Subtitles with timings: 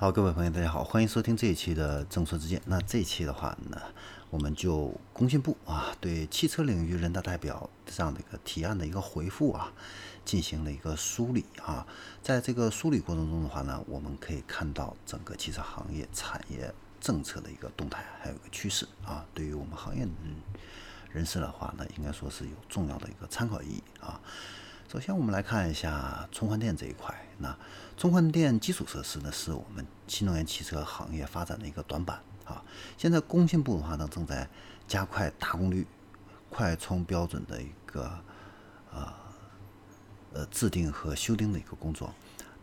[0.00, 2.62] 好，各位朋友，大家好，欢迎收听这一期的政策之见。
[2.66, 3.82] 那这一期的话呢，
[4.30, 9.72] 我们就工信部啊对汽车领域人大代表这样的一个提案的一个回复啊，
[10.24, 11.84] 进行了一个梳理啊。
[12.22, 19.26] 在这个梳理过程中的话呢，我们可以看到整个汽车行业产业政策的一个动态，还有一个趋势啊。
[19.34, 20.06] 对于我们行业
[21.10, 24.20] 人士的话呢，应该说是有重要的一个参考意义啊。
[24.86, 27.12] 首先，我们来看一下充换电这一块。
[27.38, 27.56] 那
[27.96, 32.62] 充换电基础设施呢，是我们新能源汽车行业发展的一个短板啊。
[32.96, 34.48] 现在工信部的话呢，正在
[34.86, 35.86] 加快大功率
[36.50, 38.18] 快充标准的一个
[38.92, 39.14] 呃
[40.32, 42.14] 呃制定和修订的一个工作。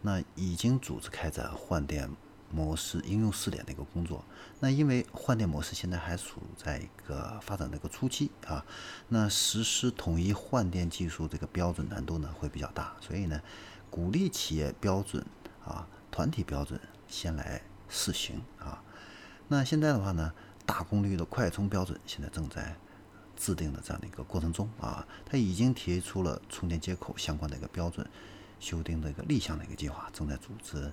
[0.01, 2.09] 那已经组织开展换电。
[2.51, 4.23] 模式应用试点的一个工作，
[4.61, 8.63] 那因为换电模式现在还处在一个发展的一个初期啊，
[9.09, 13.41] 那实施统一换电技术这个标准难度呢会比较大，所以呢，
[13.95, 15.25] 鼓励企业标准
[15.63, 16.77] 啊、团体标准
[17.07, 18.83] 先来试行啊。
[19.47, 20.33] 那现在的话呢，
[20.65, 22.75] 大功率的快充标准现在正在
[23.37, 28.05] 制定的这样的一个过程中啊，它已经提出了充电接口相关的一个标准
[28.59, 30.91] 修订的一个立项的一个计划，正在组织。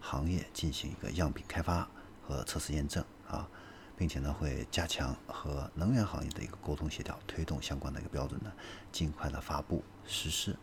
[0.00, 1.88] 行业进行一个样品开发
[2.22, 3.48] 和测试验证啊，
[3.96, 8.52] 并且呢会加强和能源行业的一个沟通协调，推动相关的一个标准呢
[8.92, 10.54] 尽快的发布实施，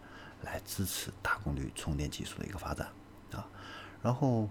[0.44, 2.88] 来支持大功率充电技术的一个发展
[3.32, 3.48] 啊。
[4.02, 4.50] 然后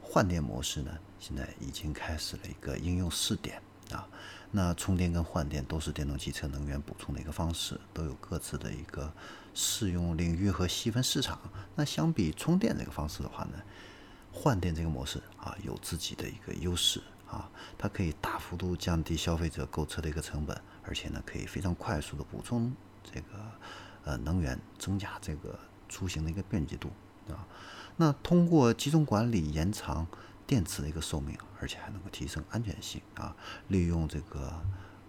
[0.00, 3.60] 换电模式呢现在已经开始了一个应用试点
[3.92, 4.06] 啊。
[4.50, 9.12] 那充电跟换电都是电动汽车能源补充的一个方式，都有各自的一个
[9.54, 11.38] 适用领域和细分市场。
[11.76, 13.52] 那相比充电这个方式的话呢？
[14.32, 23.50] 换电这个模式啊，有自己的一个优势啊，它可以大幅度降低消费者购车的一个成本，而且呢，可以非常快速的补充这个
[24.04, 26.90] 呃能源，增加这个出行的一个便捷度
[27.28, 27.46] 啊。
[27.96, 30.06] 那通过集中管理延长
[30.46, 33.36] 电池的一个寿命，而且还能够提升安全性啊，
[33.68, 34.62] 利用这个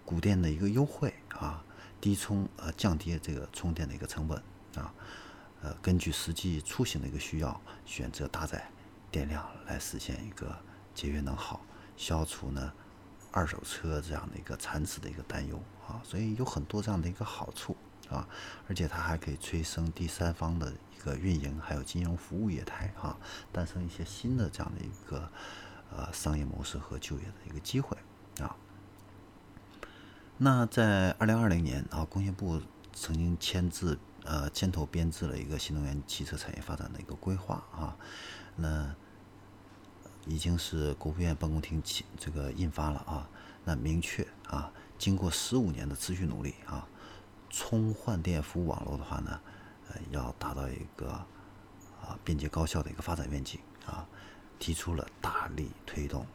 [0.04, 1.64] 补电的一个优惠啊，
[2.00, 4.36] 低充呃降低这个充电的一个成本
[4.76, 4.92] 啊，
[5.62, 8.68] 呃根据实际出行的一个需要选择搭载。
[9.10, 10.56] 电量来实现一个
[10.94, 11.60] 节约能耗，
[11.98, 12.72] 消除呢
[13.30, 17.71] 二手车这样的一个残值的一个担忧啊，所以有很多这样的一个好处
[18.12, 18.28] 啊，
[18.68, 23.16] 而且它还可以催生第三方的一个运营，还有金融服务业态啊，
[23.52, 25.30] 诞生一些新的这样的一个
[25.90, 27.96] 呃商业模式和就业的一个机会
[28.40, 28.56] 啊。
[30.38, 32.60] 那在二零二零年啊，工信部
[32.92, 37.96] 曾经签字呃牵头编制了一个新能源汽车产业发展的一个规划啊，
[38.56, 38.94] 那。
[40.24, 43.28] 已经是国务院办公厅起这个印发了啊，
[43.64, 46.86] 那明确啊，经过十五年的持续努力啊，
[47.52, 49.40] 充换电服务网络的话呢，
[49.90, 51.10] 呃，要达到一个
[52.00, 54.08] 啊便捷高效的一个发展愿景啊，
[54.58, 56.26] 提出了大力推动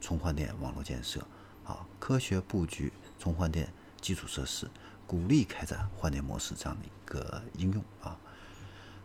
[0.00, 1.20] 充换电网络建设
[1.64, 3.70] 啊，科学布局充换电
[4.00, 4.68] 基础设施，
[5.06, 8.18] 鼓励开展换电模式这样的一个应用啊。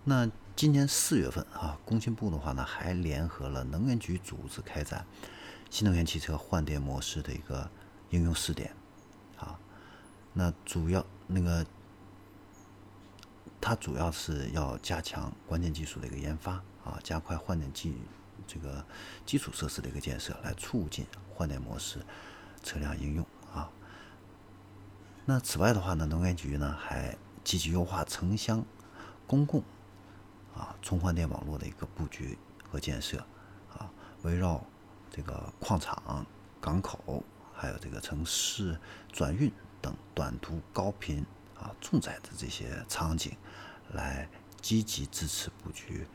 [0.05, 5.05] 那今年四月份啊，工信部的话呢，还联合了能源局组织开展
[5.69, 7.69] 新能源汽车换电模式的一个
[8.11, 8.73] 应用试点
[9.37, 9.59] 啊。
[10.31, 11.63] 那主要那个，
[13.61, 16.53] 它主要是要加强关键技术的一个研发
[16.83, 17.95] 啊，加快换电技
[18.47, 18.83] 这个
[19.25, 22.03] 基础设施的一个建设，来促进换电模式
[22.63, 23.69] 车辆应用啊。
[25.25, 28.65] 那此外的话呢，能源局呢还积极优化城乡
[29.27, 29.63] 公共。
[30.55, 32.37] 啊，充换电网络的一个布局
[32.69, 33.17] 和建设，
[33.77, 33.89] 啊，
[34.23, 34.61] 围绕
[35.09, 36.25] 这个矿场、
[36.59, 37.23] 港口，
[37.53, 38.77] 还有这个城市
[39.09, 39.49] 转运
[40.13, 41.25] 短途高频
[41.57, 43.35] 啊重载的这些场景，
[43.93, 44.29] 来
[44.61, 46.07] 积极支持布局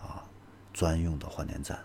[0.00, 0.24] 啊
[0.72, 1.84] 专用的换电站，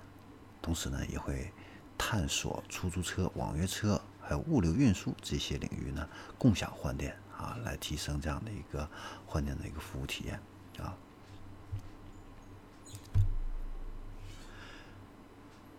[0.62, 1.52] 同时呢，也会
[1.98, 6.08] 探索出租车、网约车还有物流运输这些领域呢
[6.38, 8.90] 共享换电啊，来提升这样的一个
[9.26, 10.40] 换电的一个服务体验
[10.80, 10.96] 啊。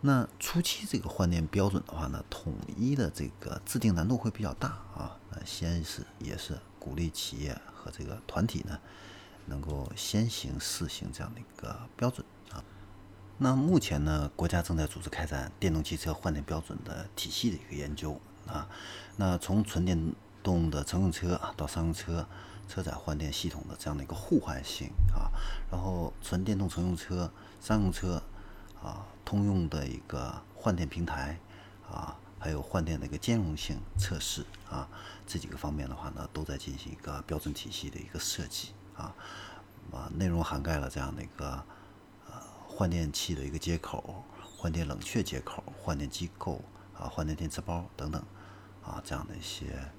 [0.01, 5.17] 那初期这个换电标准的话呢，统一的这个制定难度会比较大啊。
[5.45, 8.79] 先是也是鼓励企业和这个团体呢，
[9.47, 12.63] 能够先行试行这样的一个标准啊。
[13.39, 18.69] 那目前呢，国家正在组织开展电动汽车换电标准的体系的一个研究啊。
[19.17, 22.27] 那从纯电动的乘用车啊到商用车
[22.69, 25.33] 车载换电系统的这样的一个互换性啊，
[25.71, 28.23] 然后纯电动乘用车、商用车。
[28.83, 31.39] 啊，通用的一个换电平台
[31.91, 34.87] 啊，还有换电的一个兼容性测试啊，
[35.27, 39.17] 这几个方面的话呢，都在进行一个标准体系的一个设计啊，
[39.91, 41.65] 啊，内容涵盖了这样的一个
[42.27, 42.35] 呃
[42.69, 44.23] 换电器的一个接口、
[44.59, 46.61] 换电冷却接口、换电机构
[46.99, 48.23] 啊、换电电池包等等
[48.85, 49.91] 啊这样的一些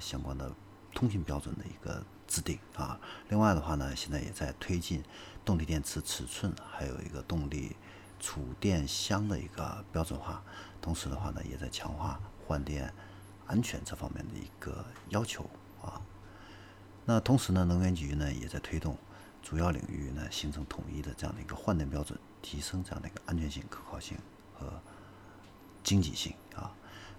[0.00, 0.52] 相关的
[0.92, 2.98] 通信标准的一个制定啊。
[3.28, 5.04] 另外的话呢，现在也在推进
[5.44, 7.76] 动力电池尺寸，还有一个动力
[8.22, 10.42] 储电箱的一个标准化。
[10.80, 12.90] 同时的话呢，也在强化换电
[13.46, 15.44] 安全这方面的一个要求
[15.82, 16.00] 啊。
[17.04, 18.96] 那同时呢，能源局呢也在推动
[19.42, 24.16] 主要领域呢形成统一的这样的一个换电标准，提升这样的一个安全性、可靠性
[24.54, 24.72] 和
[25.82, 26.72] 经济性啊。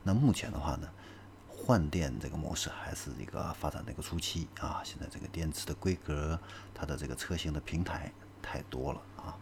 [0.04, 0.90] 那目前的话呢，
[1.48, 4.82] 换电这个模式还是一个发展的一个初期啊。
[4.84, 6.40] 现在这个电池的规格，
[6.74, 8.12] 它的这个车型的平台
[8.42, 9.38] 太多了啊。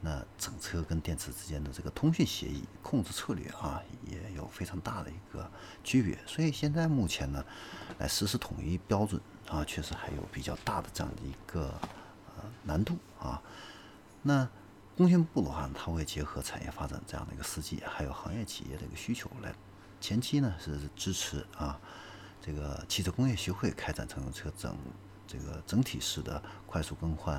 [0.00, 5.50] 那整车跟电池之间的这个通讯协议、控制策略啊，也有非常大的一个
[5.82, 6.18] 区别。
[6.26, 7.44] 所以现在目前呢，
[7.98, 9.20] 来实施统一标准。
[9.48, 11.68] 啊，确实还有比较大的这样的一个
[12.36, 13.40] 呃难度啊。
[14.20, 14.46] 那
[14.94, 19.50] 工信部的话，它会结合产业发展这样的一个实际，还有行业企业的一个需求来，
[20.02, 21.80] 前期呢是支持啊
[22.42, 24.76] 这个汽车工业协会开展乘用车整
[25.26, 27.38] 这个整体式的快速更换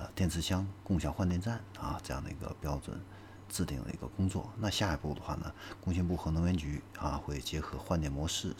[0.00, 3.00] 呃电池箱共享换电站啊这样的一个标准
[3.48, 4.50] 制定的一个工作。
[4.56, 8.56] 那下一步的话呢，工信部和能源局啊会结合换电模式。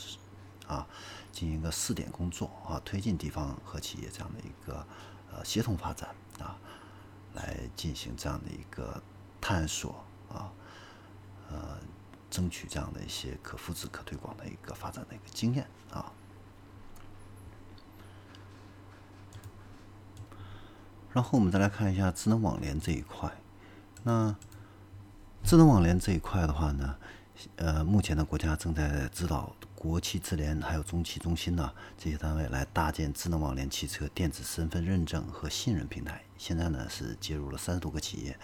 [0.68, 0.86] 啊，
[1.32, 4.86] 进行一个试点工作啊，推进地方和企业这样的一个
[5.32, 6.56] 呃协同发展啊，
[7.34, 9.02] 来进行这样的一个
[9.40, 10.52] 探索啊，
[11.50, 11.76] 呃，
[12.30, 16.12] 争取这样的一些可复制、可推广的一个发展的一个经验啊。
[21.12, 23.30] 然后我们再来看一下智能网联这一块，
[24.02, 24.34] 那
[25.42, 26.96] 智能网联这一块的话呢，
[27.56, 29.54] 呃，目前呢国家正在指导。
[29.80, 36.22] 国企智联还有中企中心呢，这些单位来搭建智能网联汽车电子身份认证和信任平台。
[36.36, 38.38] 现在呢是接入了三十多个企业，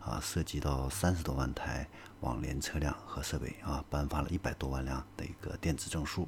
[0.00, 1.86] 啊，涉及到三十多万台
[2.20, 6.26] 网联车辆和设备啊，颁发了一百多万辆的一个电子证书。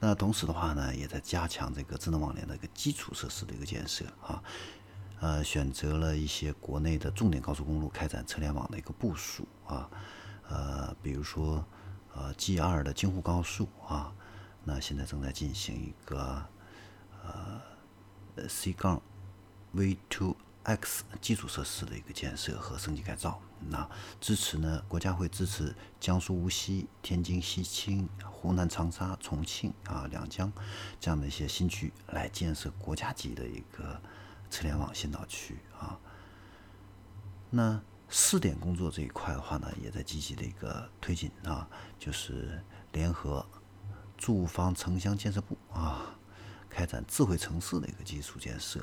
[0.00, 4.42] 那同时的话呢，也在加强这个智能网联的一个基础设施的一个建设啊，
[5.20, 9.90] 呃，选择了一些国内的重点高速公路开展车联网的一个部署啊，
[10.48, 11.64] 呃，比如说。
[12.18, 14.10] 呃，G 二的京沪高速啊，
[14.64, 16.42] 那现在正在进行一个
[17.22, 19.02] 呃 C 杠
[19.72, 23.38] V two X 基础设施的一个建设和升级改造。
[23.68, 23.86] 那
[24.18, 30.50] 支持呢，国家会支持江苏无锡、天津西青、湖南长沙、重庆啊两江
[30.98, 34.00] 这样的一些新区来建设国家级的一个
[34.50, 35.98] 车联网先导区啊。
[37.50, 37.80] 那。
[38.08, 42.62] 试点工作这一块的话呢，也在积极的一个推进啊，就是
[42.92, 43.44] 联合
[44.16, 46.16] 住房城乡建设部啊，
[46.70, 48.80] 开展智慧城市的一个基础建设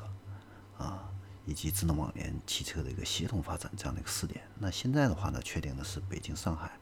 [0.76, 1.10] 啊，
[1.46, 4.46] 以及智能网联汽车的一个协同发展这样的一个试点。
[4.58, 6.78] 那现在的话呢，确定的是北京、上海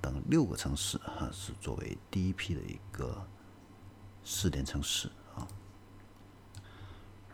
[0.00, 3.22] 等六个城市啊，是作为第一批的一个
[4.24, 5.10] 试点城市。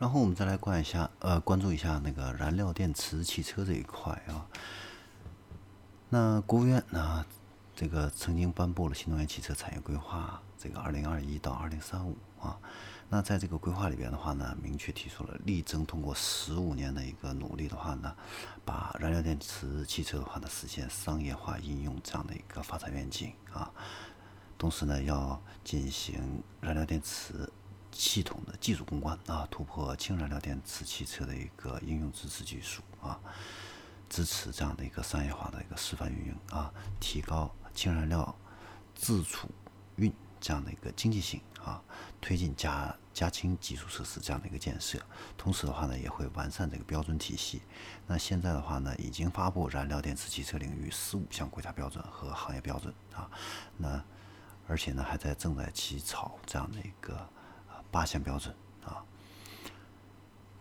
[0.03, 4.45] 然后我们再来关一下，呃，关注一下那个燃料电池汽车这一块啊。
[6.09, 7.25] 那国务院呢，
[7.77, 12.59] 这个曾经颁布了新能源汽车产业规划，这个二零二一到二零三五啊。
[13.11, 18.13] 那在这个规划里边的话呢，明确提出了力争通过十五年的一个努力的话呢，
[18.65, 23.71] 把燃料电池汽车的话呢实现商业化应用这样的一个发展愿景啊。
[24.59, 27.49] 同时呢，要进行燃料电池。
[27.93, 33.21] 系统的技术攻关啊，突破氢燃料电池汽车的一个应用支持技术啊，
[34.09, 38.35] 支持这样的一个商业化的一个示范运营啊，提高氢燃料
[38.95, 39.49] 自储
[39.97, 41.83] 运这样的一个经济性啊，
[42.21, 44.99] 推进加加氢基础设施这样的一个建设。
[45.37, 47.61] 同时的话呢，也会完善这个标准体系。
[48.07, 53.31] 那现在的话呢，已经发布燃料电池汽车领域十五项国家标准和行业标准啊，
[53.77, 54.03] 那
[54.67, 57.29] 而且呢，还在正在起草这样的一个。
[57.93, 58.53] 八项标准
[58.85, 59.05] 啊，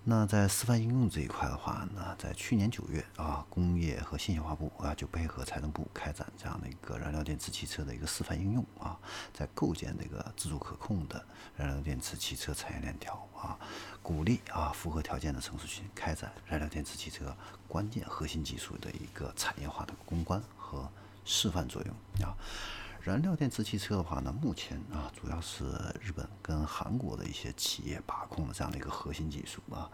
[0.03, 8.99] 那在示范应用这一块的话呢，在去年九月啊，工业和信息化部啊就配合财政部开展这样的一个燃料电池汽车的一个示范应用啊，
[9.33, 11.23] 在构建这个自主可控的
[11.55, 13.57] 燃料电池汽车产业链条啊，
[14.03, 17.33] 鼓励啊符合条件的城市群开展燃料电池汽车
[17.67, 20.91] 关键核心技术的一个产业化的攻关和
[21.23, 22.35] 示范作用啊。
[23.03, 25.63] 燃料电池汽车的话呢，目前啊主要是
[25.99, 29.89] 日本跟韩国的一些企业把控的这样的一个核心技术啊。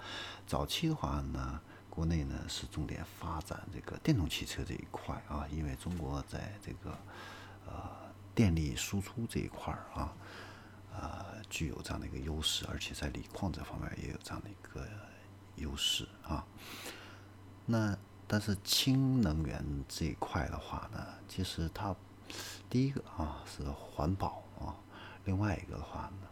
[0.46, 6.98] 早期的话呢，国内呢是重点发展这个电动汽车这一块啊，因为中国在这个
[7.66, 7.90] 呃
[8.36, 10.14] 电力输出这一块啊，
[10.94, 14.86] 呃具有这样的一个优势，而且在锂矿这方面也有这样的一个
[15.56, 16.46] 优势啊。
[17.66, 17.98] 那
[18.28, 21.00] 但是氢能源这一块的话呢，
[21.30, 21.96] 其实它
[22.70, 24.76] 第一个啊是环保啊，
[25.26, 26.28] 另外一个的话呢，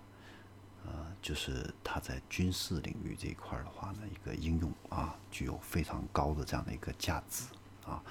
[0.85, 7.45] 呃，就是它在军事领域这一块的话呢，一个应用啊，具有非常高的这样的一个价值
[7.85, 8.01] 啊。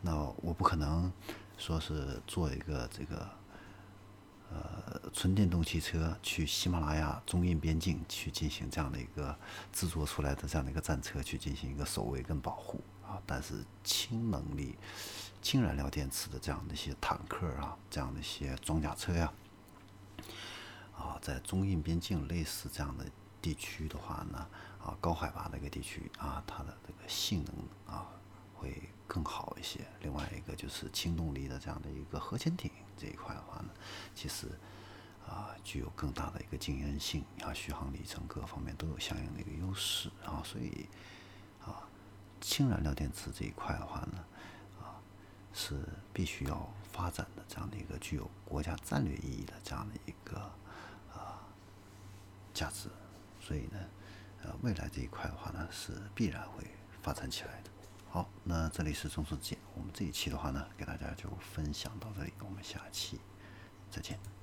[0.00, 1.12] 那我不可能
[1.56, 3.28] 说是做一个这个。
[4.54, 9.34] 呃，纯电动汽车去喜马拉雅中印边境去进行这样的一个
[9.72, 14.76] 制作出来的这样的一个战车去进行一个守卫跟保护啊，但是氢能力、
[15.42, 19.32] 氢燃料电池的这样的一些坦克啊，这样的一些装甲车呀，
[20.96, 23.04] 啊，在中印边境类似这样的
[23.42, 24.46] 地区的话呢，
[24.80, 28.06] 啊，高海拔的一个地区啊，它的这个性能啊
[28.54, 29.80] 会更好一些。
[30.00, 32.70] 另外一个就是轻动力的这样的一个核潜艇。
[32.96, 33.70] 这一块的话呢，
[34.14, 34.46] 其实
[35.26, 40.88] 啊具有更大的一个经验性啊，续航里程各方面都有相应的一个优势啊，所以
[41.64, 41.82] 啊
[42.40, 44.24] 氢燃料电池这一块的话呢
[45.62, 45.76] 是
[46.12, 50.40] 必须要发展的这样的一个具有国家战略意义的这样的一个
[51.14, 51.46] 啊
[52.52, 52.88] 价值，
[53.40, 53.78] 所以呢
[54.42, 56.64] 呃未来这一块的话呢是必然会
[57.00, 57.70] 发展起来的。
[58.10, 59.56] 好，那这里是中数见。
[59.76, 63.20] 我们这一期的话呢，给大家就分享到这里，我们下期
[63.88, 64.41] 再见。